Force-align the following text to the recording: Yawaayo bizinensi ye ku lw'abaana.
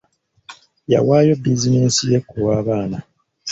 Yawaayo 0.91 1.33
bizinensi 1.43 2.01
ye 2.11 2.19
ku 2.27 2.33
lw'abaana. 2.41 2.97